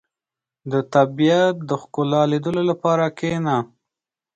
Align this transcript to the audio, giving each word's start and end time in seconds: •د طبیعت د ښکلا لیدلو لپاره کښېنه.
•د 0.71 0.73
طبیعت 0.93 1.55
د 1.69 1.71
ښکلا 1.81 2.21
لیدلو 2.31 2.61
لپاره 2.71 3.05
کښېنه. 3.17 3.57